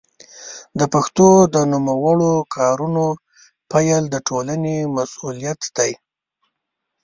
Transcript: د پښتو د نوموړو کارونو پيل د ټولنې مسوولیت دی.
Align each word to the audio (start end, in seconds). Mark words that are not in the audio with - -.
د 0.79 0.81
پښتو 0.93 1.27
د 1.53 1.55
نوموړو 1.71 2.31
کارونو 2.55 3.05
پيل 3.71 4.03
د 4.09 4.15
ټولنې 4.27 4.75
مسوولیت 4.95 5.61
دی. 5.77 5.91